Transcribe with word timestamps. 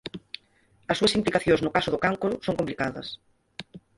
As 0.91 0.97
súas 0.99 1.15
implicacións 1.19 1.61
no 1.61 1.73
caso 1.75 1.89
do 1.93 2.01
cancro 2.05 2.31
son 2.45 2.57
complicadas. 2.59 3.07